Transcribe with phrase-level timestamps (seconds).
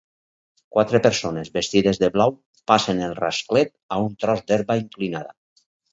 [0.75, 2.33] Quatre persones vestides de blau
[2.71, 5.37] passen el rasclet a un tros d'herba inclinada.